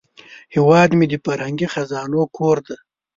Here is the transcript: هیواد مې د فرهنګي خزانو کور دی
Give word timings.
هیواد 0.53 0.89
مې 0.97 1.05
د 1.09 1.13
فرهنګي 1.25 1.67
خزانو 1.73 2.21
کور 2.37 2.57
دی 2.65 2.77